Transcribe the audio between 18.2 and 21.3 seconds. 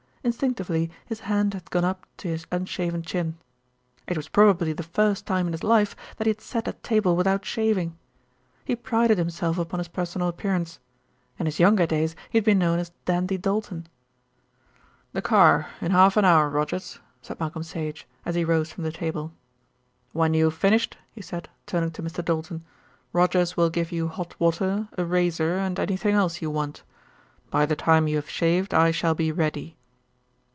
as he rose from the table. "When you've finished," he